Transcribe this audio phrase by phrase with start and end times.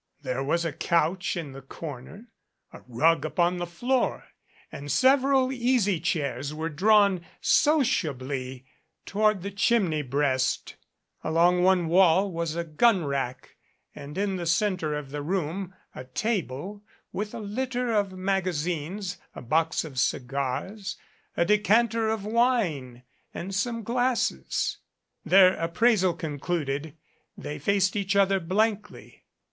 [0.23, 2.29] There was a couch in the corner,
[2.73, 4.29] a rug upon the floor
[4.71, 8.65] and sev eral easy chairs were drawn sociably
[9.05, 10.75] toward the chimney breast;
[11.23, 13.57] along one wall was a gun rack
[13.93, 16.81] and in the center of the room a table
[17.13, 20.97] with a litter of magazines, a box of cigars,
[21.37, 23.03] a decanter of wine
[23.35, 24.79] and some glasses.
[25.23, 26.95] Their appraisal concluded,
[27.37, 29.25] they faced each other blankly.